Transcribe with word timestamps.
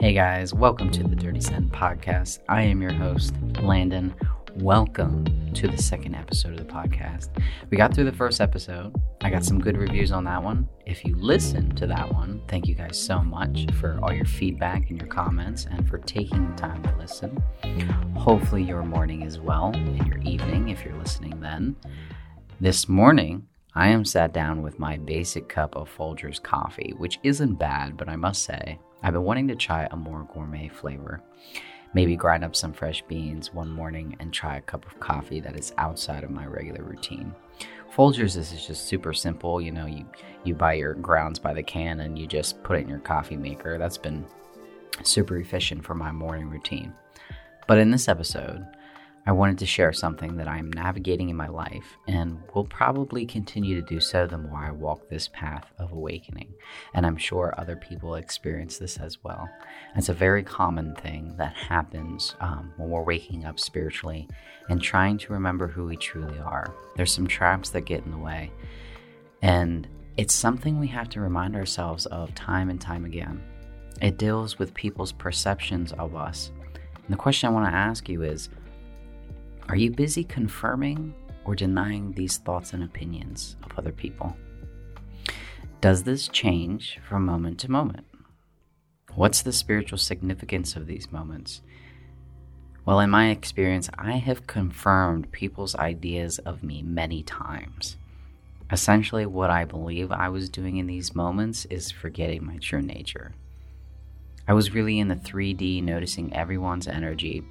Hey 0.00 0.14
guys, 0.14 0.54
welcome 0.54 0.90
to 0.92 1.02
the 1.02 1.14
Dirty 1.14 1.40
Zen 1.40 1.68
podcast. 1.68 2.38
I 2.48 2.62
am 2.62 2.80
your 2.80 2.90
host, 2.90 3.34
Landon. 3.60 4.14
Welcome 4.56 5.26
to 5.52 5.68
the 5.68 5.76
second 5.76 6.14
episode 6.14 6.58
of 6.58 6.66
the 6.66 6.72
podcast. 6.72 7.28
We 7.68 7.76
got 7.76 7.92
through 7.92 8.06
the 8.06 8.12
first 8.16 8.40
episode. 8.40 8.94
I 9.20 9.28
got 9.28 9.44
some 9.44 9.60
good 9.60 9.76
reviews 9.76 10.10
on 10.10 10.24
that 10.24 10.42
one. 10.42 10.70
If 10.86 11.04
you 11.04 11.16
listened 11.16 11.76
to 11.76 11.86
that 11.88 12.14
one, 12.14 12.40
thank 12.48 12.66
you 12.66 12.74
guys 12.74 12.98
so 12.98 13.20
much 13.20 13.66
for 13.74 14.00
all 14.02 14.10
your 14.10 14.24
feedback 14.24 14.88
and 14.88 14.98
your 14.98 15.06
comments 15.06 15.66
and 15.70 15.86
for 15.86 15.98
taking 15.98 16.50
the 16.50 16.56
time 16.56 16.82
to 16.82 16.96
listen. 16.96 17.36
Hopefully, 18.16 18.62
your 18.62 18.82
morning 18.82 19.20
is 19.20 19.38
well 19.38 19.72
and 19.74 20.06
your 20.06 20.20
evening 20.22 20.70
if 20.70 20.82
you're 20.82 20.96
listening 20.96 21.38
then. 21.42 21.76
This 22.58 22.88
morning, 22.88 23.46
I 23.74 23.88
am 23.88 24.06
sat 24.06 24.32
down 24.32 24.62
with 24.62 24.78
my 24.78 24.96
basic 24.96 25.46
cup 25.50 25.76
of 25.76 25.94
Folgers 25.94 26.42
coffee, 26.42 26.94
which 26.96 27.18
isn't 27.22 27.56
bad, 27.56 27.98
but 27.98 28.08
I 28.08 28.16
must 28.16 28.44
say, 28.44 28.78
I've 29.02 29.14
been 29.14 29.22
wanting 29.22 29.48
to 29.48 29.56
try 29.56 29.88
a 29.90 29.96
more 29.96 30.28
gourmet 30.32 30.68
flavor. 30.68 31.22
Maybe 31.92 32.16
grind 32.16 32.44
up 32.44 32.54
some 32.54 32.72
fresh 32.72 33.02
beans 33.08 33.52
one 33.52 33.70
morning 33.70 34.16
and 34.20 34.32
try 34.32 34.56
a 34.56 34.60
cup 34.60 34.86
of 34.86 35.00
coffee 35.00 35.40
that 35.40 35.58
is 35.58 35.72
outside 35.78 36.22
of 36.22 36.30
my 36.30 36.46
regular 36.46 36.84
routine. 36.84 37.34
Folgers 37.92 38.34
this 38.34 38.52
is 38.52 38.64
just 38.64 38.86
super 38.86 39.12
simple. 39.12 39.60
You 39.60 39.72
know, 39.72 39.86
you 39.86 40.06
you 40.44 40.54
buy 40.54 40.74
your 40.74 40.94
grounds 40.94 41.40
by 41.40 41.52
the 41.52 41.62
can 41.62 42.00
and 42.00 42.16
you 42.16 42.26
just 42.26 42.62
put 42.62 42.78
it 42.78 42.82
in 42.82 42.88
your 42.88 43.00
coffee 43.00 43.36
maker. 43.36 43.78
That's 43.78 43.98
been 43.98 44.24
super 45.02 45.38
efficient 45.38 45.84
for 45.84 45.94
my 45.94 46.12
morning 46.12 46.48
routine. 46.48 46.94
But 47.66 47.78
in 47.78 47.90
this 47.90 48.08
episode, 48.08 48.64
I 49.30 49.32
wanted 49.32 49.58
to 49.58 49.66
share 49.66 49.92
something 49.92 50.38
that 50.38 50.48
I'm 50.48 50.72
navigating 50.72 51.28
in 51.28 51.36
my 51.36 51.46
life 51.46 51.96
and 52.08 52.42
will 52.52 52.64
probably 52.64 53.24
continue 53.24 53.80
to 53.80 53.86
do 53.86 54.00
so 54.00 54.26
the 54.26 54.36
more 54.36 54.58
I 54.58 54.72
walk 54.72 55.08
this 55.08 55.28
path 55.28 55.70
of 55.78 55.92
awakening. 55.92 56.52
And 56.94 57.06
I'm 57.06 57.16
sure 57.16 57.54
other 57.56 57.76
people 57.76 58.16
experience 58.16 58.78
this 58.78 58.96
as 58.96 59.22
well. 59.22 59.48
It's 59.94 60.08
a 60.08 60.14
very 60.14 60.42
common 60.42 60.96
thing 60.96 61.36
that 61.36 61.54
happens 61.54 62.34
um, 62.40 62.72
when 62.76 62.90
we're 62.90 63.04
waking 63.04 63.44
up 63.44 63.60
spiritually 63.60 64.26
and 64.68 64.82
trying 64.82 65.16
to 65.18 65.32
remember 65.32 65.68
who 65.68 65.84
we 65.84 65.96
truly 65.96 66.40
are. 66.40 66.74
There's 66.96 67.14
some 67.14 67.28
traps 67.28 67.70
that 67.70 67.82
get 67.82 68.04
in 68.04 68.10
the 68.10 68.18
way. 68.18 68.50
And 69.42 69.86
it's 70.16 70.34
something 70.34 70.80
we 70.80 70.88
have 70.88 71.08
to 71.10 71.20
remind 71.20 71.54
ourselves 71.54 72.06
of 72.06 72.34
time 72.34 72.68
and 72.68 72.80
time 72.80 73.04
again. 73.04 73.40
It 74.02 74.18
deals 74.18 74.58
with 74.58 74.74
people's 74.74 75.12
perceptions 75.12 75.92
of 75.92 76.16
us. 76.16 76.50
And 76.74 77.12
the 77.12 77.16
question 77.16 77.48
I 77.48 77.52
want 77.52 77.70
to 77.70 77.76
ask 77.76 78.08
you 78.08 78.24
is, 78.24 78.48
are 79.70 79.76
you 79.76 79.88
busy 79.92 80.24
confirming 80.24 81.14
or 81.44 81.54
denying 81.54 82.10
these 82.10 82.38
thoughts 82.38 82.72
and 82.72 82.82
opinions 82.82 83.54
of 83.62 83.78
other 83.78 83.92
people? 83.92 84.36
Does 85.80 86.02
this 86.02 86.26
change 86.26 86.98
from 87.08 87.24
moment 87.24 87.60
to 87.60 87.70
moment? 87.70 88.04
What's 89.14 89.42
the 89.42 89.52
spiritual 89.52 89.98
significance 89.98 90.74
of 90.74 90.88
these 90.88 91.12
moments? 91.12 91.62
Well, 92.84 92.98
in 92.98 93.10
my 93.10 93.30
experience, 93.30 93.88
I 93.96 94.14
have 94.14 94.48
confirmed 94.48 95.30
people's 95.30 95.76
ideas 95.76 96.40
of 96.40 96.64
me 96.64 96.82
many 96.82 97.22
times. 97.22 97.96
Essentially, 98.72 99.24
what 99.24 99.50
I 99.50 99.64
believe 99.64 100.10
I 100.10 100.30
was 100.30 100.48
doing 100.48 100.78
in 100.78 100.88
these 100.88 101.14
moments 101.14 101.64
is 101.66 101.92
forgetting 101.92 102.44
my 102.44 102.56
true 102.56 102.82
nature. 102.82 103.36
I 104.48 104.52
was 104.52 104.74
really 104.74 104.98
in 104.98 105.06
the 105.06 105.14
3D, 105.14 105.80
noticing 105.80 106.34
everyone's 106.34 106.88
energy, 106.88 107.44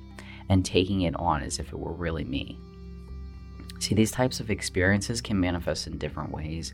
and 0.49 0.65
taking 0.65 1.01
it 1.01 1.15
on 1.15 1.43
as 1.43 1.59
if 1.59 1.71
it 1.71 1.79
were 1.79 1.93
really 1.93 2.23
me. 2.23 2.59
See, 3.79 3.95
these 3.95 4.11
types 4.11 4.39
of 4.39 4.51
experiences 4.51 5.21
can 5.21 5.39
manifest 5.39 5.87
in 5.87 5.97
different 5.97 6.31
ways, 6.31 6.73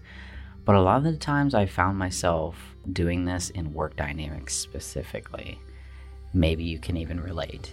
but 0.64 0.76
a 0.76 0.82
lot 0.82 0.98
of 0.98 1.04
the 1.04 1.18
times 1.18 1.54
I 1.54 1.68
found 1.68 2.00
myself 2.00 2.56
doing 2.92 3.26
this 3.26 3.52
in 3.52 3.74
work 3.74 3.96
dynamics 3.96 4.56
specifically. 4.56 5.60
Maybe 6.34 6.64
you 6.64 6.80
can 6.80 6.98
even 6.98 7.20
relate. 7.20 7.72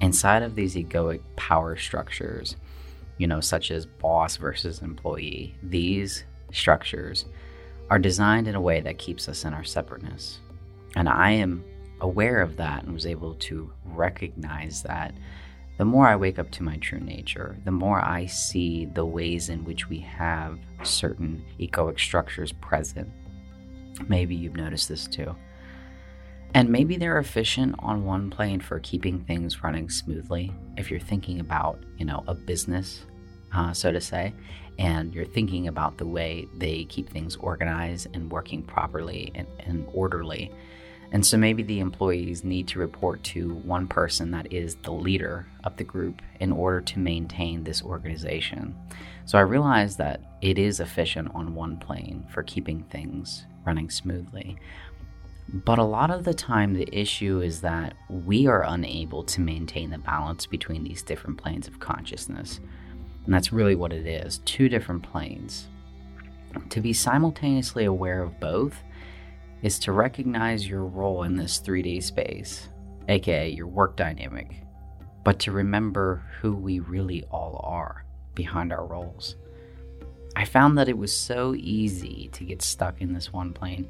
Inside 0.00 0.42
of 0.42 0.54
these 0.54 0.76
egoic 0.76 1.20
power 1.36 1.76
structures, 1.76 2.56
you 3.18 3.26
know, 3.26 3.40
such 3.40 3.70
as 3.70 3.84
boss 3.84 4.36
versus 4.36 4.80
employee, 4.80 5.54
these 5.62 6.24
structures 6.52 7.26
are 7.90 7.98
designed 7.98 8.46
in 8.46 8.54
a 8.54 8.60
way 8.60 8.80
that 8.80 8.98
keeps 8.98 9.28
us 9.28 9.44
in 9.44 9.52
our 9.52 9.64
separateness. 9.64 10.38
And 10.94 11.08
I 11.08 11.32
am 11.32 11.64
aware 12.00 12.40
of 12.40 12.56
that 12.56 12.84
and 12.84 12.92
was 12.92 13.06
able 13.06 13.34
to 13.34 13.72
recognize 13.84 14.82
that, 14.82 15.14
the 15.78 15.84
more 15.84 16.06
I 16.06 16.16
wake 16.16 16.38
up 16.38 16.50
to 16.52 16.62
my 16.62 16.76
true 16.76 17.00
nature, 17.00 17.56
the 17.64 17.70
more 17.70 18.04
I 18.04 18.26
see 18.26 18.84
the 18.84 19.06
ways 19.06 19.48
in 19.48 19.64
which 19.64 19.88
we 19.88 19.98
have 20.00 20.58
certain 20.82 21.42
egoic 21.58 21.98
structures 21.98 22.52
present. 22.52 23.08
Maybe 24.08 24.34
you've 24.34 24.56
noticed 24.56 24.88
this 24.88 25.06
too. 25.06 25.34
And 26.52 26.68
maybe 26.68 26.96
they're 26.96 27.18
efficient 27.18 27.76
on 27.78 28.04
one 28.04 28.28
plane 28.28 28.60
for 28.60 28.80
keeping 28.80 29.20
things 29.20 29.62
running 29.62 29.88
smoothly. 29.88 30.52
If 30.76 30.90
you're 30.90 31.00
thinking 31.00 31.40
about, 31.40 31.78
you 31.96 32.04
know, 32.04 32.24
a 32.26 32.34
business, 32.34 33.06
uh, 33.54 33.72
so 33.72 33.92
to 33.92 34.00
say, 34.00 34.34
and 34.78 35.14
you're 35.14 35.24
thinking 35.24 35.68
about 35.68 35.96
the 35.96 36.06
way 36.06 36.48
they 36.58 36.84
keep 36.84 37.08
things 37.08 37.36
organized 37.36 38.08
and 38.14 38.30
working 38.30 38.62
properly 38.62 39.30
and, 39.34 39.46
and 39.60 39.86
orderly, 39.92 40.52
and 41.12 41.26
so 41.26 41.36
maybe 41.36 41.62
the 41.62 41.80
employees 41.80 42.44
need 42.44 42.68
to 42.68 42.78
report 42.78 43.22
to 43.24 43.54
one 43.54 43.88
person 43.88 44.30
that 44.30 44.52
is 44.52 44.76
the 44.76 44.92
leader 44.92 45.46
of 45.64 45.76
the 45.76 45.84
group 45.84 46.22
in 46.38 46.52
order 46.52 46.80
to 46.80 46.98
maintain 46.98 47.64
this 47.64 47.82
organization. 47.82 48.76
So 49.24 49.36
I 49.36 49.42
realized 49.42 49.98
that 49.98 50.20
it 50.40 50.58
is 50.58 50.78
efficient 50.78 51.34
on 51.34 51.54
one 51.54 51.78
plane 51.78 52.26
for 52.32 52.42
keeping 52.42 52.84
things 52.84 53.44
running 53.66 53.90
smoothly. 53.90 54.56
But 55.52 55.80
a 55.80 55.84
lot 55.84 56.12
of 56.12 56.22
the 56.22 56.34
time, 56.34 56.74
the 56.74 56.88
issue 56.96 57.40
is 57.40 57.60
that 57.62 57.94
we 58.08 58.46
are 58.46 58.62
unable 58.62 59.24
to 59.24 59.40
maintain 59.40 59.90
the 59.90 59.98
balance 59.98 60.46
between 60.46 60.84
these 60.84 61.02
different 61.02 61.38
planes 61.38 61.66
of 61.66 61.80
consciousness. 61.80 62.60
And 63.24 63.34
that's 63.34 63.52
really 63.52 63.74
what 63.74 63.92
it 63.92 64.06
is 64.06 64.38
two 64.44 64.68
different 64.68 65.02
planes. 65.02 65.66
To 66.68 66.80
be 66.80 66.92
simultaneously 66.92 67.84
aware 67.84 68.22
of 68.22 68.38
both 68.38 68.76
is 69.62 69.78
to 69.80 69.92
recognize 69.92 70.68
your 70.68 70.84
role 70.84 71.22
in 71.24 71.36
this 71.36 71.60
3D 71.60 72.02
space, 72.02 72.68
aka 73.08 73.48
your 73.48 73.66
work 73.66 73.96
dynamic, 73.96 74.62
but 75.24 75.38
to 75.40 75.52
remember 75.52 76.22
who 76.40 76.54
we 76.54 76.80
really 76.80 77.24
all 77.30 77.60
are 77.64 78.04
behind 78.34 78.72
our 78.72 78.86
roles. 78.86 79.36
I 80.36 80.44
found 80.44 80.78
that 80.78 80.88
it 80.88 80.96
was 80.96 81.14
so 81.14 81.54
easy 81.54 82.30
to 82.32 82.44
get 82.44 82.62
stuck 82.62 83.00
in 83.00 83.12
this 83.12 83.32
one 83.32 83.52
plane 83.52 83.88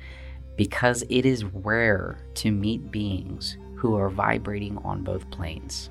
because 0.57 1.05
it 1.09 1.25
is 1.25 1.45
rare 1.45 2.19
to 2.35 2.51
meet 2.51 2.91
beings 2.91 3.57
who 3.77 3.95
are 3.97 4.11
vibrating 4.11 4.79
on 4.79 5.05
both 5.05 5.31
planes. 5.31 5.91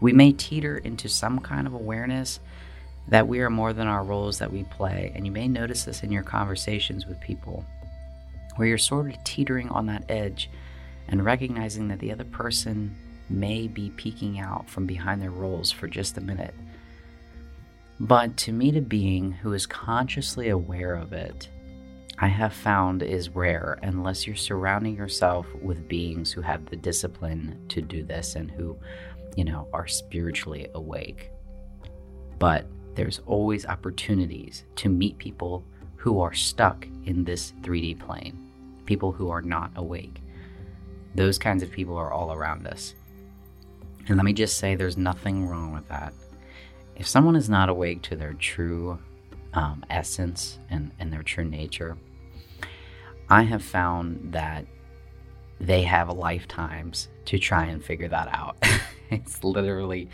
We 0.00 0.12
may 0.12 0.32
teeter 0.32 0.78
into 0.78 1.08
some 1.08 1.38
kind 1.38 1.66
of 1.66 1.74
awareness 1.74 2.40
that 3.08 3.26
we 3.26 3.40
are 3.40 3.50
more 3.50 3.72
than 3.72 3.88
our 3.88 4.04
roles 4.04 4.38
that 4.38 4.52
we 4.52 4.64
play, 4.64 5.12
and 5.14 5.26
you 5.26 5.32
may 5.32 5.48
notice 5.48 5.84
this 5.84 6.02
in 6.02 6.12
your 6.12 6.22
conversations 6.22 7.06
with 7.06 7.20
people 7.20 7.64
where 8.56 8.68
you're 8.68 8.78
sort 8.78 9.08
of 9.08 9.24
teetering 9.24 9.68
on 9.70 9.86
that 9.86 10.04
edge 10.08 10.50
and 11.08 11.24
recognizing 11.24 11.88
that 11.88 11.98
the 11.98 12.12
other 12.12 12.24
person 12.24 12.94
may 13.28 13.66
be 13.66 13.90
peeking 13.90 14.38
out 14.38 14.68
from 14.68 14.86
behind 14.86 15.20
their 15.20 15.30
roles 15.30 15.70
for 15.70 15.88
just 15.88 16.18
a 16.18 16.20
minute. 16.20 16.54
But 18.00 18.36
to 18.38 18.52
meet 18.52 18.76
a 18.76 18.80
being 18.80 19.32
who 19.32 19.52
is 19.52 19.66
consciously 19.66 20.48
aware 20.48 20.94
of 20.94 21.12
it, 21.12 21.48
I 22.18 22.28
have 22.28 22.52
found 22.52 23.02
is 23.02 23.30
rare 23.30 23.78
unless 23.82 24.26
you're 24.26 24.36
surrounding 24.36 24.96
yourself 24.96 25.46
with 25.60 25.88
beings 25.88 26.30
who 26.30 26.40
have 26.40 26.66
the 26.66 26.76
discipline 26.76 27.58
to 27.68 27.80
do 27.80 28.04
this 28.04 28.34
and 28.34 28.50
who, 28.50 28.76
you 29.36 29.44
know, 29.44 29.68
are 29.72 29.86
spiritually 29.86 30.68
awake. 30.74 31.30
But 32.38 32.66
there's 32.94 33.20
always 33.26 33.66
opportunities 33.66 34.64
to 34.76 34.88
meet 34.88 35.18
people 35.18 35.64
who 36.02 36.18
are 36.20 36.34
stuck 36.34 36.84
in 37.04 37.22
this 37.22 37.52
3D 37.62 37.96
plane 38.00 38.36
people 38.86 39.12
who 39.12 39.30
are 39.30 39.40
not 39.40 39.70
awake. 39.76 40.20
Those 41.14 41.38
kinds 41.38 41.62
of 41.62 41.70
people 41.70 41.96
are 41.96 42.12
all 42.12 42.32
around 42.32 42.66
us. 42.66 42.96
And 44.08 44.16
let 44.16 44.24
me 44.24 44.32
just 44.32 44.58
say 44.58 44.74
there's 44.74 44.96
nothing 44.96 45.46
wrong 45.46 45.72
with 45.72 45.86
that. 45.88 46.12
If 46.96 47.06
someone 47.06 47.36
is 47.36 47.48
not 47.48 47.68
awake 47.68 48.02
to 48.02 48.16
their 48.16 48.32
true 48.34 48.98
um, 49.54 49.84
essence 49.88 50.58
and, 50.70 50.90
and 50.98 51.12
their 51.12 51.22
true 51.22 51.44
nature, 51.44 51.96
I 53.30 53.44
have 53.44 53.62
found 53.62 54.32
that 54.32 54.66
they 55.60 55.82
have 55.82 56.10
lifetimes 56.10 57.06
to 57.26 57.38
try 57.38 57.66
and 57.66 57.82
figure 57.82 58.08
that 58.08 58.28
out. 58.32 58.56
it's 59.10 59.44
literally 59.44 60.08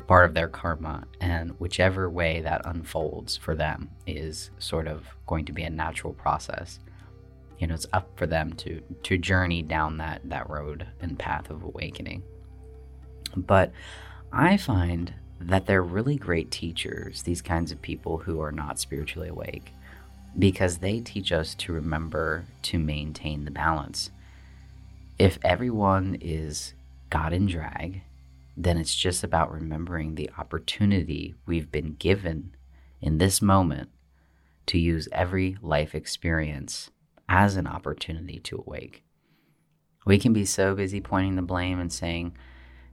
a 0.00 0.04
part 0.04 0.24
of 0.24 0.34
their 0.34 0.48
karma, 0.48 1.04
and 1.20 1.50
whichever 1.58 2.08
way 2.08 2.40
that 2.40 2.62
unfolds 2.64 3.36
for 3.36 3.54
them 3.54 3.90
is 4.06 4.50
sort 4.58 4.88
of 4.88 5.06
going 5.26 5.44
to 5.44 5.52
be 5.52 5.62
a 5.62 5.70
natural 5.70 6.12
process. 6.14 6.78
You 7.58 7.66
know 7.66 7.74
it's 7.74 7.86
up 7.92 8.08
for 8.16 8.26
them 8.26 8.54
to 8.54 8.80
to 9.02 9.18
journey 9.18 9.62
down 9.62 9.98
that 9.98 10.22
that 10.24 10.48
road 10.48 10.86
and 11.00 11.18
path 11.18 11.50
of 11.50 11.62
awakening. 11.62 12.22
But 13.36 13.72
i 14.32 14.56
find 14.56 15.12
that 15.40 15.66
they're 15.66 15.82
really 15.82 16.16
great 16.16 16.50
teachers 16.50 17.22
these 17.22 17.42
kinds 17.42 17.72
of 17.72 17.82
people 17.82 18.18
who 18.18 18.40
are 18.40 18.52
not 18.52 18.78
spiritually 18.78 19.28
awake 19.28 19.72
because 20.38 20.78
they 20.78 21.00
teach 21.00 21.32
us 21.32 21.54
to 21.56 21.72
remember 21.72 22.44
to 22.62 22.78
maintain 22.78 23.44
the 23.44 23.50
balance. 23.50 24.10
If 25.18 25.38
everyone 25.44 26.16
is 26.20 26.72
God 27.10 27.32
in 27.32 27.46
drag, 27.46 28.02
then 28.64 28.78
it's 28.78 28.94
just 28.94 29.24
about 29.24 29.52
remembering 29.52 30.14
the 30.14 30.30
opportunity 30.38 31.34
we've 31.46 31.70
been 31.70 31.94
given 31.94 32.54
in 33.00 33.18
this 33.18 33.40
moment 33.40 33.90
to 34.66 34.78
use 34.78 35.08
every 35.12 35.56
life 35.62 35.94
experience 35.94 36.90
as 37.28 37.56
an 37.56 37.66
opportunity 37.66 38.38
to 38.40 38.58
awake. 38.58 39.02
We 40.04 40.18
can 40.18 40.32
be 40.32 40.44
so 40.44 40.74
busy 40.74 41.00
pointing 41.00 41.36
the 41.36 41.42
blame 41.42 41.80
and 41.80 41.92
saying, 41.92 42.36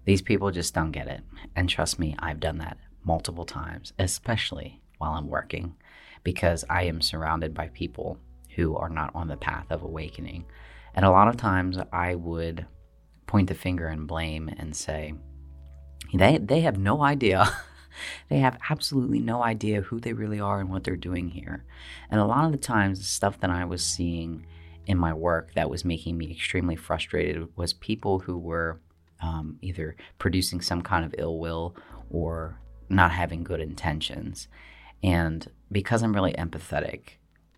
these 0.06 0.22
people 0.22 0.52
just 0.52 0.74
don't 0.74 0.92
get 0.92 1.08
it. 1.08 1.22
And 1.56 1.68
trust 1.68 2.00
me, 2.00 2.16
I've 2.19 2.40
done 2.40 2.60
that 2.60 2.78
multiple 3.04 3.46
times, 3.46 3.94
especially 4.00 4.81
while 4.98 5.14
I'm 5.14 5.28
working, 5.28 5.75
because 6.24 6.64
I 6.69 6.84
am 6.84 7.02
surrounded 7.02 7.54
by 7.54 7.69
people 7.69 8.18
who 8.56 8.75
are 8.75 8.90
not 8.90 9.12
on 9.14 9.28
the 9.28 9.38
path 9.38 9.66
of 9.69 9.84
awakening. 9.84 10.46
And 10.96 11.06
a 11.06 11.12
lot 11.12 11.28
of 11.28 11.38
times 11.38 11.78
I 11.92 12.16
would 12.16 12.66
point 13.28 13.50
the 13.50 13.56
finger 13.56 13.88
and 13.88 14.08
blame 14.08 14.50
and 14.58 14.75
say, 14.75 15.14
they, 16.13 16.38
they 16.38 16.62
have 16.62 16.77
no 16.77 17.04
idea. 17.04 17.50
they 18.30 18.39
have 18.39 18.57
absolutely 18.69 19.19
no 19.19 19.44
idea 19.44 19.81
who 19.81 20.00
they 20.00 20.13
really 20.13 20.39
are 20.39 20.59
and 20.59 20.69
what 20.69 20.83
they're 20.83 20.95
doing 20.95 21.30
here. 21.30 21.63
And 22.09 22.19
a 22.19 22.25
lot 22.25 22.45
of 22.45 22.51
the 22.51 22.57
times, 22.57 23.00
the 23.00 23.06
stuff 23.06 23.39
that 23.39 23.50
I 23.50 23.65
was 23.65 23.83
seeing 23.86 24.45
in 24.86 24.98
my 24.98 25.13
work 25.13 25.54
that 25.54 25.69
was 25.69 25.83
making 25.83 26.18
me 26.18 26.31
extremely 26.31 26.75
frustrated 26.75 27.50
was 27.56 27.74
people 27.74 28.19
who 28.19 28.38
were 28.38 28.80
um, 29.21 29.57
either 29.62 29.95
producing 30.18 30.62
some 30.62 30.81
kind 30.81 31.04
of 31.04 31.13
ill 31.18 31.39
will 31.39 31.75
or 32.09 32.59
not 32.89 33.12
having 33.12 33.44
good 33.44 33.59
intentions. 33.59 34.48
And 35.04 35.50
because 35.71 36.04
I'm 36.04 36.13
really 36.13 36.33
empathetic, 36.33 37.18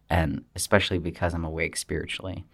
and 0.10 0.44
especially 0.56 0.98
because 0.98 1.34
I'm 1.34 1.46
awake 1.46 1.78
spiritually, 1.78 2.46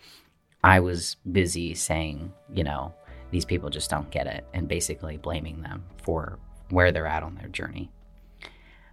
I 0.63 0.79
was 0.79 1.15
busy 1.31 1.73
saying, 1.73 2.33
you 2.53 2.63
know, 2.63 2.93
these 3.35 3.43
people 3.43 3.69
just 3.69 3.89
don't 3.89 4.09
get 4.11 4.27
it 4.27 4.45
and 4.53 4.65
basically 4.65 5.17
blaming 5.17 5.61
them 5.61 5.83
for 6.01 6.39
where 6.69 6.93
they're 6.93 7.05
at 7.05 7.21
on 7.21 7.35
their 7.35 7.49
journey. 7.49 7.91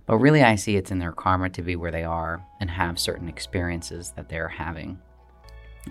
But 0.05 0.17
really, 0.17 0.43
I 0.43 0.57
see 0.57 0.75
it's 0.75 0.91
in 0.91 0.99
their 0.99 1.13
karma 1.13 1.49
to 1.51 1.63
be 1.63 1.77
where 1.77 1.93
they 1.93 2.03
are 2.03 2.45
and 2.59 2.69
have 2.69 2.99
certain 2.99 3.29
experiences 3.29 4.13
that 4.17 4.29
they're 4.29 4.49
having, 4.49 4.99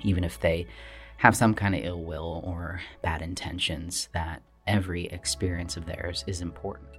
even 0.03 0.25
if 0.25 0.37
they 0.41 0.67
have 1.15 1.33
some 1.33 1.53
kind 1.53 1.75
of 1.75 1.85
ill 1.85 2.03
will 2.03 2.41
or 2.43 2.81
bad 3.01 3.21
intentions, 3.21 4.09
that 4.11 4.41
every 4.67 5.05
experience 5.05 5.77
of 5.77 5.85
theirs 5.85 6.25
is 6.27 6.41
important. 6.41 6.89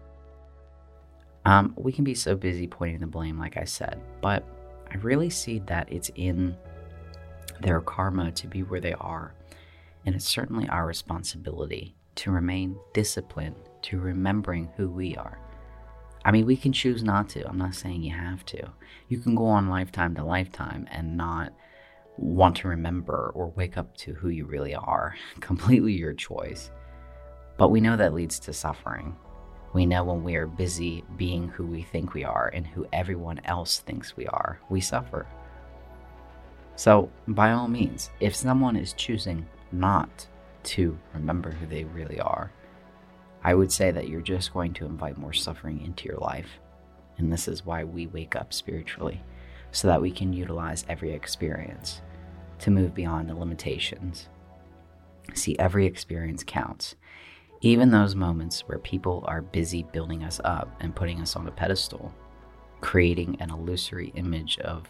Um, 1.44 1.75
we 1.76 1.93
can 1.93 2.04
be 2.04 2.14
so 2.14 2.34
busy 2.34 2.66
pointing 2.66 3.00
the 3.00 3.06
blame, 3.06 3.38
like 3.38 3.58
I 3.58 3.64
said, 3.64 4.00
but 4.22 4.43
I 4.90 4.96
really 5.02 5.28
see 5.28 5.58
that 5.66 5.93
it's 5.93 6.10
in 6.14 6.56
their 7.60 7.82
karma 7.82 8.32
to 8.32 8.46
be 8.46 8.62
where 8.62 8.81
they 8.81 8.94
are 8.94 9.34
and 10.04 10.14
it's 10.14 10.28
certainly 10.28 10.69
our 10.69 10.87
responsibility 10.87 11.94
to 12.16 12.31
remain 12.31 12.76
disciplined 12.93 13.56
to 13.82 13.99
remembering 13.99 14.70
who 14.76 14.88
we 14.88 15.16
are. 15.16 15.38
I 16.25 16.31
mean, 16.31 16.46
we 16.46 16.56
can 16.56 16.72
choose 16.72 17.02
not 17.02 17.28
to. 17.31 17.46
I'm 17.49 17.58
not 17.58 17.75
saying 17.75 18.02
you 18.02 18.14
have 18.14 18.44
to. 18.46 18.70
You 19.08 19.19
can 19.19 19.34
go 19.34 19.46
on 19.46 19.69
lifetime 19.69 20.14
to 20.14 20.25
lifetime 20.25 20.87
and 20.90 21.16
not 21.16 21.52
want 22.16 22.56
to 22.56 22.69
remember 22.69 23.32
or 23.34 23.49
wake 23.50 23.76
up 23.76 23.96
to 23.96 24.14
who 24.14 24.28
you 24.28 24.44
really 24.44 24.75
are. 24.75 25.16
Completely 25.40 25.93
your 25.93 26.14
choice. 26.14 26.70
But 27.56 27.70
we 27.70 27.81
know 27.81 27.96
that 27.96 28.14
leads 28.14 28.38
to 28.40 28.52
suffering. 28.52 29.16
We 29.72 29.87
know 29.87 30.04
when 30.04 30.22
we 30.22 30.37
are 30.37 30.46
busy 30.46 31.02
being 31.16 31.49
who 31.49 31.66
we 31.66 31.82
think 31.82 32.12
we 32.12 32.25
are 32.25 32.50
and 32.52 32.66
who 32.66 32.87
everyone 32.93 33.40
else 33.44 33.78
thinks 33.78 34.16
we 34.16 34.26
are, 34.26 34.60
we 34.69 34.81
suffer. 34.81 35.26
So, 36.76 37.10
by 37.28 37.52
all 37.52 37.69
means, 37.69 38.10
if 38.20 38.34
someone 38.34 38.76
is 38.76 38.93
choosing 38.93 39.46
not 39.73 40.27
to 40.65 40.99
remember 41.15 41.51
who 41.51 41.67
they 41.67 41.85
really 41.85 42.21
are, 42.21 42.53
I 43.43 43.55
would 43.55 43.73
say 43.73 43.91
that 43.91 44.09
you're 44.09 44.21
just 44.21 44.53
going 44.53 44.73
to 44.75 44.87
invite 44.87 45.19
more 45.19 45.33
suffering 45.33 45.81
into 45.81 46.07
your 46.07 46.19
life. 46.19 46.59
And 47.19 47.33
this 47.33 47.49
is 47.49 47.67
why 47.67 47.85
we 47.85 48.07
wake 48.07 48.37
up 48.37 48.55
spiritually, 48.55 49.23
so 49.73 49.89
that 49.89 50.01
we 50.01 50.11
can 50.11 50.33
utilize 50.33 50.85
every 50.89 51.13
experience 51.13 52.01
to 52.61 52.71
move 52.71 52.95
beyond 52.95 53.29
the 53.29 53.35
limitations. 53.35 54.29
See, 55.35 55.59
every 55.59 55.87
experience 55.87 56.45
counts. 56.47 56.95
Even 57.61 57.91
those 57.91 58.15
moments 58.15 58.63
where 58.63 58.79
people 58.79 59.25
are 59.27 59.41
busy 59.41 59.85
building 59.93 60.25
us 60.25 60.41
up 60.45 60.75
and 60.81 60.95
putting 60.95 61.21
us 61.21 61.37
on 61.37 61.47
a 61.47 61.53
pedestal, 61.53 62.13
creating 62.81 63.37
an 63.41 63.51
illusory 63.51 64.13
image 64.17 64.59
of 64.59 64.89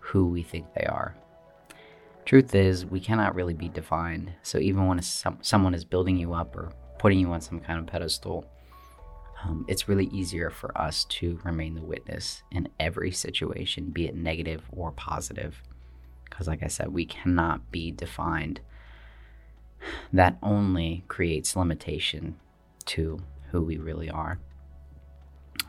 who 0.00 0.26
we 0.26 0.42
think 0.42 0.66
they 0.74 0.86
are. 0.86 1.16
Truth 2.28 2.54
is, 2.54 2.84
we 2.84 3.00
cannot 3.00 3.34
really 3.34 3.54
be 3.54 3.70
defined. 3.70 4.34
So 4.42 4.58
even 4.58 4.86
when 4.86 5.00
some, 5.00 5.38
someone 5.40 5.72
is 5.72 5.86
building 5.86 6.18
you 6.18 6.34
up 6.34 6.54
or 6.54 6.70
putting 6.98 7.18
you 7.18 7.32
on 7.32 7.40
some 7.40 7.58
kind 7.58 7.78
of 7.78 7.86
pedestal, 7.86 8.44
um, 9.42 9.64
it's 9.66 9.88
really 9.88 10.08
easier 10.12 10.50
for 10.50 10.76
us 10.76 11.06
to 11.06 11.40
remain 11.42 11.74
the 11.74 11.80
witness 11.80 12.42
in 12.50 12.68
every 12.78 13.12
situation, 13.12 13.92
be 13.92 14.08
it 14.08 14.14
negative 14.14 14.62
or 14.70 14.92
positive. 14.92 15.62
Because, 16.24 16.46
like 16.46 16.62
I 16.62 16.66
said, 16.66 16.92
we 16.92 17.06
cannot 17.06 17.72
be 17.72 17.90
defined. 17.90 18.60
That 20.12 20.36
only 20.42 21.04
creates 21.08 21.56
limitation 21.56 22.36
to 22.84 23.22
who 23.52 23.62
we 23.62 23.78
really 23.78 24.10
are. 24.10 24.38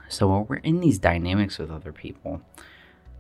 So, 0.10 0.28
when 0.28 0.46
we're 0.50 0.56
in 0.58 0.82
these 0.82 1.00
dynamics 1.00 1.58
with 1.58 1.72
other 1.72 1.94
people, 1.94 2.42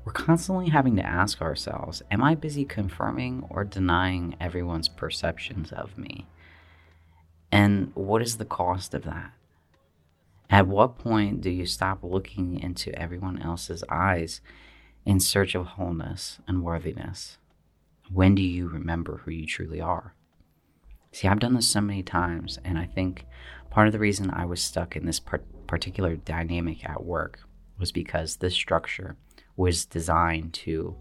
we're 0.09 0.13
constantly 0.13 0.69
having 0.69 0.95
to 0.95 1.05
ask 1.05 1.39
ourselves 1.39 2.01
Am 2.09 2.23
I 2.23 2.33
busy 2.33 2.65
confirming 2.65 3.45
or 3.47 3.63
denying 3.63 4.35
everyone's 4.41 4.89
perceptions 4.89 5.71
of 5.71 5.99
me? 5.99 6.25
And 7.51 7.91
what 7.93 8.23
is 8.23 8.37
the 8.37 8.45
cost 8.45 8.95
of 8.95 9.03
that? 9.03 9.33
At 10.49 10.65
what 10.65 10.97
point 10.97 11.41
do 11.41 11.51
you 11.51 11.67
stop 11.67 11.99
looking 12.01 12.59
into 12.59 12.91
everyone 12.99 13.39
else's 13.39 13.83
eyes 13.87 14.41
in 15.05 15.19
search 15.19 15.53
of 15.53 15.67
wholeness 15.67 16.39
and 16.47 16.63
worthiness? 16.63 17.37
When 18.11 18.33
do 18.33 18.41
you 18.41 18.67
remember 18.67 19.17
who 19.17 19.31
you 19.31 19.45
truly 19.45 19.79
are? 19.79 20.15
See, 21.11 21.27
I've 21.27 21.39
done 21.39 21.53
this 21.53 21.69
so 21.69 21.81
many 21.81 22.01
times, 22.01 22.57
and 22.65 22.79
I 22.79 22.87
think 22.87 23.27
part 23.69 23.85
of 23.85 23.93
the 23.93 23.99
reason 23.99 24.31
I 24.31 24.45
was 24.45 24.59
stuck 24.59 24.95
in 24.95 25.05
this 25.05 25.21
particular 25.67 26.15
dynamic 26.15 26.83
at 26.89 27.03
work 27.05 27.41
was 27.77 27.91
because 27.91 28.37
this 28.37 28.55
structure 28.55 29.15
was 29.59 29.85
designed 29.85 30.53
to 30.53 30.95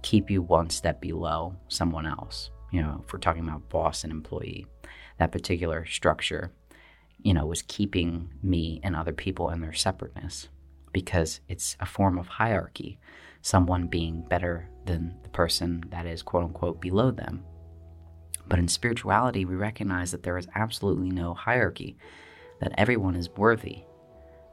keep 0.00 0.30
you 0.30 0.40
one 0.40 0.70
step 0.70 0.98
below 0.98 1.54
someone 1.68 2.06
else. 2.06 2.50
You 2.72 2.80
know, 2.80 3.02
if 3.04 3.12
we're 3.12 3.18
talking 3.18 3.46
about 3.46 3.68
boss 3.68 4.02
and 4.02 4.10
employee, 4.10 4.66
that 5.18 5.30
particular 5.30 5.84
structure, 5.84 6.50
you 7.22 7.34
know, 7.34 7.44
was 7.44 7.60
keeping 7.60 8.32
me 8.42 8.80
and 8.82 8.96
other 8.96 9.12
people 9.12 9.50
in 9.50 9.60
their 9.60 9.74
separateness 9.74 10.48
because 10.90 11.40
it's 11.48 11.76
a 11.80 11.86
form 11.86 12.16
of 12.16 12.28
hierarchy, 12.28 12.98
someone 13.42 13.88
being 13.88 14.22
better 14.22 14.70
than 14.86 15.14
the 15.22 15.28
person 15.28 15.84
that 15.90 16.06
is 16.06 16.22
quote 16.22 16.44
unquote 16.44 16.80
below 16.80 17.10
them. 17.10 17.44
But 18.48 18.58
in 18.58 18.68
spirituality, 18.68 19.44
we 19.44 19.54
recognize 19.54 20.12
that 20.12 20.22
there 20.22 20.38
is 20.38 20.48
absolutely 20.54 21.10
no 21.10 21.34
hierarchy, 21.34 21.98
that 22.60 22.72
everyone 22.78 23.16
is 23.16 23.28
worthy, 23.36 23.82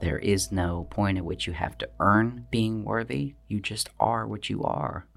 there 0.05 0.19
is 0.19 0.51
no 0.51 0.85
point 0.91 1.17
at 1.17 1.25
which 1.25 1.47
you 1.47 1.53
have 1.53 1.79
to 1.79 1.89
earn 1.99 2.45
being 2.51 2.83
worthy. 2.83 3.33
You 3.47 3.59
just 3.59 3.89
are 3.99 4.27
what 4.27 4.51
you 4.51 4.63
are. 4.63 5.07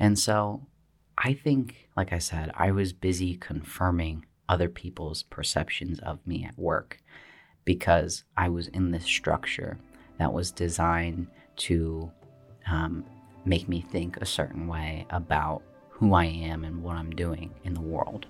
And 0.00 0.18
so 0.18 0.66
I 1.18 1.34
think, 1.34 1.88
like 1.94 2.10
I 2.10 2.18
said, 2.18 2.50
I 2.54 2.70
was 2.70 2.94
busy 2.94 3.36
confirming 3.36 4.24
other 4.48 4.70
people's 4.70 5.24
perceptions 5.24 5.98
of 5.98 6.26
me 6.26 6.42
at 6.42 6.58
work 6.58 7.02
because 7.66 8.24
I 8.34 8.48
was 8.48 8.68
in 8.68 8.92
this 8.92 9.04
structure 9.04 9.78
that 10.18 10.32
was 10.32 10.52
designed 10.52 11.26
to 11.56 12.10
um, 12.66 13.04
make 13.44 13.68
me 13.68 13.82
think 13.82 14.16
a 14.16 14.26
certain 14.26 14.66
way 14.68 15.06
about 15.10 15.62
who 15.90 16.14
I 16.14 16.24
am 16.24 16.64
and 16.64 16.82
what 16.82 16.96
I'm 16.96 17.10
doing 17.10 17.52
in 17.62 17.74
the 17.74 17.82
world. 17.82 18.24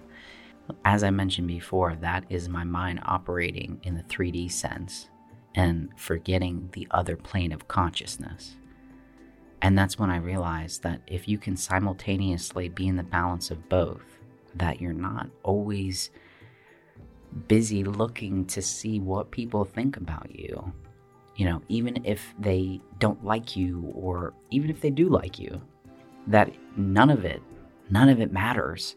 As 0.85 1.05
I 1.05 1.11
mentioned 1.11 1.47
before, 1.47 1.95
that 2.01 2.25
is 2.29 2.49
my 2.49 2.65
mind 2.65 2.99
operating 3.05 3.79
in 3.85 3.95
the 3.95 4.03
3D 4.03 4.51
sense 4.51 5.09
and 5.55 5.91
forgetting 5.97 6.69
the 6.73 6.87
other 6.91 7.17
plane 7.17 7.53
of 7.53 7.69
consciousness. 7.69 8.57
And 9.61 9.77
that's 9.77 9.99
when 9.99 10.11
I 10.11 10.19
realized 10.19 10.83
that 10.85 11.01
if 11.07 11.27
you 11.27 11.39
can 11.39 11.57
simultaneously 11.57 12.69
be 12.69 12.87
in 12.87 12.97
the 12.97 13.03
balance 13.03 13.51
of 13.51 13.69
both, 13.69 14.19
that 14.55 14.81
you're 14.81 14.93
not 14.93 15.29
always 15.43 16.11
busy 17.49 17.85
looking 17.85 18.45
to 18.47 18.63
see 18.63 19.01
what 19.01 19.31
people 19.31 19.65
think 19.65 19.97
about 19.97 20.31
you. 20.35 20.73
You 21.37 21.47
know, 21.47 21.63
even 21.69 22.05
if 22.05 22.35
they 22.39 22.81
don't 22.99 23.25
like 23.25 23.57
you, 23.57 23.93
or 23.95 24.35
even 24.51 24.71
if 24.71 24.81
they 24.81 24.91
do 24.91 25.09
like 25.09 25.39
you, 25.39 25.61
that 26.27 26.53
none 26.77 27.11
of 27.11 27.25
it, 27.25 27.43
none 27.91 28.09
of 28.09 28.21
it 28.21 28.33
matters. 28.33 28.97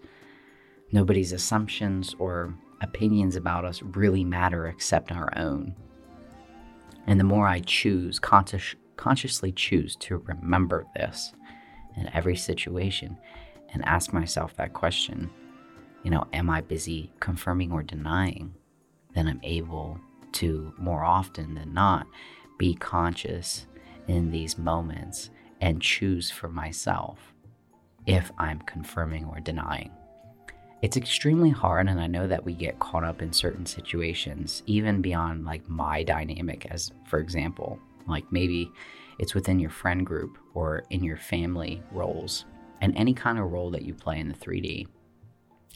Nobody's 0.91 1.31
assumptions 1.31 2.15
or 2.19 2.55
opinions 2.81 3.35
about 3.35 3.63
us 3.63 3.81
really 3.81 4.23
matter 4.23 4.67
except 4.67 5.11
our 5.11 5.31
own. 5.37 5.75
And 7.07 7.19
the 7.19 7.25
more 7.25 7.47
I 7.47 7.59
choose, 7.59 8.19
conscious, 8.19 8.75
consciously 8.95 9.51
choose 9.51 9.95
to 9.97 10.17
remember 10.17 10.85
this 10.95 11.33
in 11.97 12.09
every 12.13 12.35
situation 12.35 13.17
and 13.73 13.85
ask 13.85 14.13
myself 14.13 14.55
that 14.57 14.73
question 14.73 15.29
you 16.03 16.09
know, 16.09 16.25
am 16.33 16.49
I 16.49 16.61
busy 16.61 17.11
confirming 17.19 17.71
or 17.71 17.83
denying? 17.83 18.55
Then 19.13 19.27
I'm 19.27 19.39
able 19.43 19.99
to 20.33 20.73
more 20.77 21.03
often 21.03 21.53
than 21.53 21.73
not 21.73 22.07
be 22.57 22.73
conscious 22.73 23.67
in 24.07 24.31
these 24.31 24.57
moments 24.57 25.29
and 25.59 25.81
choose 25.81 26.31
for 26.31 26.47
myself 26.47 27.33
if 28.07 28.31
I'm 28.37 28.59
confirming 28.61 29.25
or 29.25 29.39
denying. 29.39 29.91
It's 30.81 30.97
extremely 30.97 31.51
hard, 31.51 31.87
and 31.87 32.01
I 32.01 32.07
know 32.07 32.27
that 32.27 32.43
we 32.43 32.53
get 32.53 32.79
caught 32.79 33.03
up 33.03 33.21
in 33.21 33.31
certain 33.31 33.67
situations, 33.67 34.63
even 34.65 35.01
beyond 35.01 35.45
like 35.45 35.69
my 35.69 36.01
dynamic, 36.01 36.65
as 36.71 36.91
for 37.05 37.19
example, 37.19 37.79
like 38.07 38.25
maybe 38.31 38.71
it's 39.19 39.35
within 39.35 39.59
your 39.59 39.69
friend 39.69 40.03
group 40.03 40.39
or 40.55 40.83
in 40.89 41.03
your 41.03 41.17
family 41.17 41.83
roles, 41.91 42.45
and 42.81 42.97
any 42.97 43.13
kind 43.13 43.37
of 43.37 43.51
role 43.51 43.69
that 43.69 43.83
you 43.83 43.93
play 43.93 44.19
in 44.19 44.27
the 44.27 44.33
3D. 44.33 44.87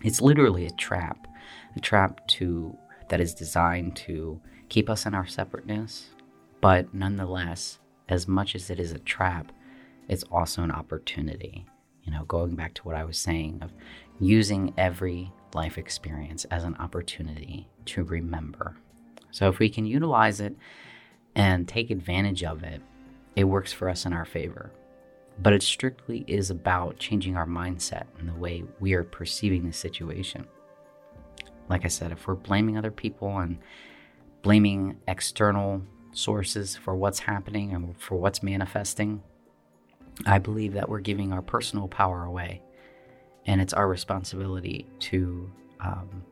It's 0.03 0.21
literally 0.21 0.65
a 0.65 0.71
trap, 0.71 1.27
a 1.75 1.79
trap 1.79 2.27
to 2.29 2.75
that 3.09 3.21
is 3.21 3.35
designed 3.35 3.95
to 3.97 4.41
keep 4.69 4.89
us 4.89 5.05
in 5.05 5.13
our 5.13 5.27
separateness, 5.27 6.09
but 6.61 6.91
nonetheless, 6.95 7.77
as 8.09 8.27
much 8.27 8.55
as 8.55 8.71
it 8.71 8.79
is 8.79 8.91
a 8.91 8.99
trap, 8.99 9.51
it's 10.09 10.23
also 10.31 10.63
an 10.63 10.71
opportunity. 10.71 11.67
You 12.05 12.11
know, 12.11 12.23
going 12.25 12.55
back 12.55 12.73
to 12.75 12.83
what 12.83 12.95
I 12.95 13.03
was 13.03 13.17
saying 13.17 13.59
of 13.61 13.73
using 14.19 14.73
every 14.77 15.33
life 15.53 15.77
experience 15.77 16.45
as 16.45 16.63
an 16.63 16.75
opportunity 16.77 17.67
to 17.85 18.03
remember. 18.03 18.77
So 19.31 19.49
if 19.49 19.59
we 19.59 19.69
can 19.69 19.85
utilize 19.85 20.39
it 20.39 20.55
and 21.35 21.67
take 21.67 21.89
advantage 21.89 22.43
of 22.43 22.63
it, 22.63 22.81
it 23.35 23.43
works 23.43 23.73
for 23.73 23.89
us 23.89 24.05
in 24.05 24.13
our 24.13 24.25
favor. 24.25 24.71
But 25.39 25.53
it 25.53 25.63
strictly 25.63 26.23
is 26.27 26.49
about 26.49 26.97
changing 26.97 27.35
our 27.35 27.47
mindset 27.47 28.05
and 28.19 28.29
the 28.29 28.39
way 28.39 28.63
we 28.79 28.93
are 28.93 29.03
perceiving 29.03 29.65
the 29.65 29.73
situation. 29.73 30.45
Like 31.67 31.83
I 31.83 31.89
said, 31.89 32.11
if 32.11 32.27
we're 32.27 32.35
blaming 32.35 32.77
other 32.77 32.91
people 32.91 33.39
and 33.39 33.57
blaming 34.43 34.97
external 35.07 35.81
sources 36.13 36.77
for 36.77 36.95
what's 36.95 37.19
happening 37.19 37.73
and 37.73 37.99
for 37.99 38.15
what's 38.15 38.43
manifesting, 38.43 39.21
I 40.25 40.39
believe 40.39 40.73
that 40.73 40.89
we're 40.89 40.99
giving 40.99 41.33
our 41.33 41.41
personal 41.41 41.87
power 41.87 42.23
away. 42.23 42.61
And 43.45 43.61
it's 43.61 43.73
our 43.73 43.87
responsibility 43.87 44.87
to 44.99 45.51
um, 45.79 46.23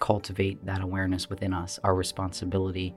cultivate 0.00 0.64
that 0.66 0.80
awareness 0.80 1.30
within 1.30 1.52
us, 1.52 1.78
our 1.84 1.94
responsibility 1.94 2.94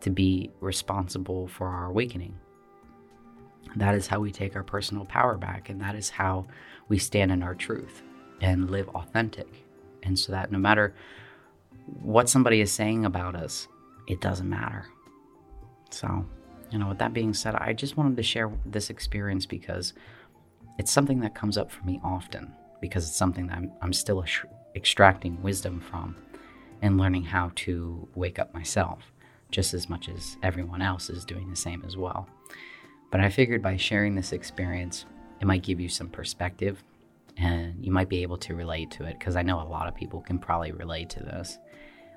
to 0.00 0.10
be 0.10 0.50
responsible 0.60 1.48
for 1.48 1.66
our 1.66 1.86
awakening. 1.86 2.38
That 3.76 3.94
is 3.94 4.06
how 4.06 4.20
we 4.20 4.30
take 4.30 4.54
our 4.54 4.62
personal 4.62 5.04
power 5.04 5.36
back, 5.36 5.68
and 5.68 5.80
that 5.80 5.96
is 5.96 6.10
how 6.10 6.46
we 6.88 6.98
stand 6.98 7.32
in 7.32 7.42
our 7.42 7.54
truth 7.54 8.02
and 8.40 8.70
live 8.70 8.88
authentic. 8.90 9.48
And 10.02 10.18
so 10.18 10.32
that 10.32 10.52
no 10.52 10.58
matter 10.58 10.94
what 11.86 12.28
somebody 12.28 12.60
is 12.60 12.70
saying 12.70 13.04
about 13.04 13.34
us, 13.34 13.66
it 14.06 14.20
doesn't 14.20 14.48
matter. 14.48 14.86
So, 15.90 16.26
you 16.74 16.80
know, 16.80 16.88
with 16.88 16.98
that 16.98 17.14
being 17.14 17.32
said, 17.32 17.54
I 17.54 17.72
just 17.72 17.96
wanted 17.96 18.16
to 18.16 18.22
share 18.24 18.50
this 18.66 18.90
experience 18.90 19.46
because 19.46 19.94
it's 20.76 20.90
something 20.90 21.20
that 21.20 21.32
comes 21.32 21.56
up 21.56 21.70
for 21.70 21.84
me 21.84 22.00
often 22.02 22.52
because 22.80 23.06
it's 23.06 23.16
something 23.16 23.46
that 23.46 23.58
I'm, 23.58 23.70
I'm 23.80 23.92
still 23.92 24.24
extracting 24.74 25.40
wisdom 25.40 25.80
from 25.80 26.16
and 26.82 26.98
learning 26.98 27.22
how 27.22 27.52
to 27.54 28.08
wake 28.16 28.40
up 28.40 28.52
myself 28.52 29.12
just 29.52 29.72
as 29.72 29.88
much 29.88 30.08
as 30.08 30.36
everyone 30.42 30.82
else 30.82 31.10
is 31.10 31.24
doing 31.24 31.48
the 31.48 31.54
same 31.54 31.84
as 31.86 31.96
well. 31.96 32.28
But 33.12 33.20
I 33.20 33.30
figured 33.30 33.62
by 33.62 33.76
sharing 33.76 34.16
this 34.16 34.32
experience, 34.32 35.04
it 35.40 35.46
might 35.46 35.62
give 35.62 35.78
you 35.78 35.88
some 35.88 36.08
perspective 36.08 36.82
and 37.36 37.84
you 37.84 37.92
might 37.92 38.08
be 38.08 38.22
able 38.22 38.38
to 38.38 38.56
relate 38.56 38.90
to 38.92 39.04
it 39.04 39.16
because 39.20 39.36
I 39.36 39.42
know 39.42 39.62
a 39.62 39.62
lot 39.62 39.86
of 39.86 39.94
people 39.94 40.22
can 40.22 40.40
probably 40.40 40.72
relate 40.72 41.08
to 41.10 41.20
this. 41.20 41.56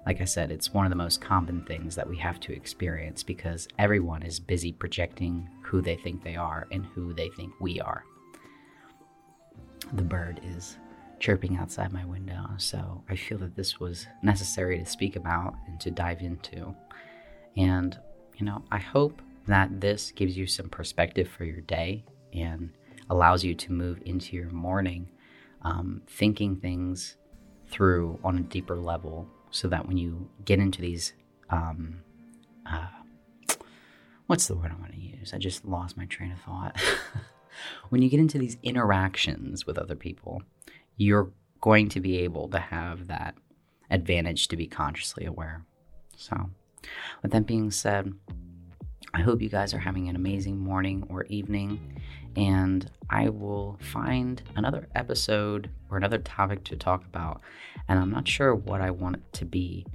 Like 0.07 0.21
I 0.21 0.23
said, 0.23 0.51
it's 0.51 0.73
one 0.73 0.85
of 0.85 0.89
the 0.89 0.95
most 0.95 1.19
common 1.19 1.65
things 1.65 1.93
that 1.95 2.07
we 2.07 2.15
have 2.19 2.39
to 2.39 2.53
experience 2.53 3.23
because 3.23 3.67
everyone 3.77 4.23
is 4.23 4.39
busy 4.39 4.71
projecting 4.71 5.49
who 5.61 5.81
they 5.81 5.97
think 5.97 6.23
they 6.23 6.37
are 6.37 6.65
and 6.71 6.85
who 6.85 7.13
they 7.13 7.27
think 7.35 7.51
we 7.59 7.81
are. 7.81 8.05
The 9.91 10.03
bird 10.03 10.39
is 10.45 10.77
chirping 11.19 11.57
outside 11.57 11.91
my 11.91 12.05
window, 12.05 12.45
so 12.55 13.03
I 13.09 13.17
feel 13.17 13.37
that 13.39 13.57
this 13.57 13.81
was 13.81 14.07
necessary 14.23 14.79
to 14.79 14.85
speak 14.85 15.17
about 15.17 15.55
and 15.67 15.77
to 15.81 15.91
dive 15.91 16.21
into. 16.21 16.73
And, 17.57 17.99
you 18.37 18.45
know, 18.45 18.63
I 18.71 18.77
hope 18.77 19.21
that 19.47 19.81
this 19.81 20.11
gives 20.11 20.37
you 20.37 20.47
some 20.47 20.69
perspective 20.69 21.27
for 21.27 21.43
your 21.43 21.59
day 21.59 22.05
and 22.31 22.69
allows 23.09 23.43
you 23.43 23.55
to 23.55 23.73
move 23.73 24.01
into 24.05 24.37
your 24.37 24.51
morning 24.51 25.09
um, 25.63 26.01
thinking 26.07 26.55
things 26.55 27.17
through 27.67 28.17
on 28.23 28.37
a 28.37 28.43
deeper 28.43 28.77
level 28.77 29.27
so 29.51 29.67
that 29.67 29.87
when 29.87 29.97
you 29.97 30.29
get 30.45 30.59
into 30.59 30.81
these 30.81 31.13
um, 31.49 32.01
uh, 32.65 32.87
what's 34.27 34.47
the 34.47 34.55
word 34.55 34.71
I 34.71 34.79
want 34.79 34.93
to 34.93 34.99
use? 34.99 35.33
I 35.33 35.37
just 35.37 35.65
lost 35.65 35.97
my 35.97 36.05
train 36.05 36.31
of 36.31 36.39
thought. 36.39 36.79
when 37.89 38.01
you 38.01 38.09
get 38.09 38.19
into 38.19 38.37
these 38.37 38.57
interactions 38.61 39.65
with 39.65 39.77
other 39.77 39.95
people, 39.95 40.43
you're 40.97 41.31
going 41.61 41.89
to 41.89 41.99
be 41.99 42.19
able 42.19 42.49
to 42.49 42.59
have 42.59 43.07
that 43.07 43.35
advantage 43.89 44.49
to 44.49 44.57
be 44.57 44.67
consciously 44.67 45.25
aware. 45.25 45.65
So, 46.15 46.49
with 47.21 47.31
that 47.31 47.45
being 47.45 47.71
said, 47.71 48.13
I 49.13 49.21
hope 49.21 49.41
you 49.41 49.49
guys 49.49 49.73
are 49.73 49.79
having 49.79 50.09
an 50.09 50.15
amazing 50.15 50.59
morning 50.59 51.07
or 51.09 51.23
evening, 51.25 52.01
and 52.37 52.89
I 53.09 53.29
will 53.29 53.79
find 53.81 54.41
another 54.55 54.87
episode 54.93 55.71
or 55.89 55.97
another 55.97 56.19
topic 56.19 56.63
to 56.65 56.75
talk 56.77 57.03
about. 57.03 57.41
And 57.87 57.99
I'm 57.99 58.11
not 58.11 58.27
sure 58.27 58.53
what 58.53 58.79
I 58.79 58.91
want 58.91 59.15
it 59.15 59.33
to 59.33 59.45
be. 59.45 59.85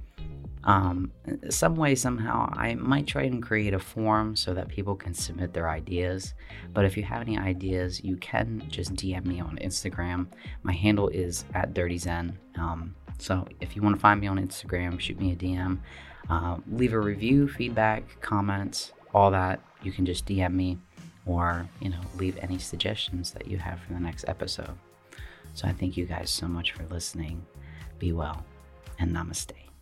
Um, 0.65 1.11
some 1.49 1.75
way, 1.75 1.95
somehow, 1.95 2.49
I 2.53 2.75
might 2.75 3.07
try 3.07 3.23
and 3.23 3.41
create 3.41 3.73
a 3.73 3.79
form 3.79 4.35
so 4.35 4.53
that 4.53 4.67
people 4.67 4.95
can 4.95 5.13
submit 5.13 5.53
their 5.53 5.69
ideas. 5.69 6.33
But 6.73 6.85
if 6.85 6.97
you 6.97 7.03
have 7.03 7.21
any 7.21 7.37
ideas, 7.37 8.03
you 8.03 8.17
can 8.17 8.63
just 8.69 8.93
DM 8.93 9.25
me 9.25 9.39
on 9.39 9.57
Instagram. 9.61 10.27
My 10.63 10.73
handle 10.73 11.07
is 11.09 11.45
at 11.53 11.73
Dirty 11.73 11.97
Zen. 11.97 12.37
Um, 12.55 12.93
so 13.19 13.47
if 13.61 13.75
you 13.75 13.81
want 13.81 13.95
to 13.95 14.01
find 14.01 14.19
me 14.19 14.27
on 14.27 14.37
Instagram, 14.37 14.99
shoot 14.99 15.19
me 15.19 15.31
a 15.31 15.35
DM. 15.35 15.79
Uh, 16.29 16.57
leave 16.71 16.93
a 16.93 16.99
review, 16.99 17.47
feedback, 17.47 18.21
comments, 18.21 18.91
all 19.13 19.31
that. 19.31 19.61
You 19.81 19.91
can 19.91 20.05
just 20.05 20.25
DM 20.25 20.53
me 20.53 20.77
or, 21.25 21.67
you 21.79 21.89
know, 21.89 22.01
leave 22.17 22.37
any 22.41 22.57
suggestions 22.57 23.31
that 23.31 23.47
you 23.47 23.57
have 23.57 23.79
for 23.79 23.93
the 23.93 23.99
next 23.99 24.25
episode. 24.27 24.77
So 25.53 25.67
I 25.67 25.73
thank 25.73 25.97
you 25.97 26.05
guys 26.05 26.29
so 26.29 26.47
much 26.47 26.71
for 26.71 26.83
listening. 26.85 27.45
Be 27.99 28.11
well 28.11 28.45
and 28.99 29.11
namaste. 29.11 29.72